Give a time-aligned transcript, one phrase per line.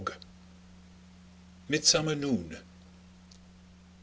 [1.69, 2.57] MIDSUMMER NOON.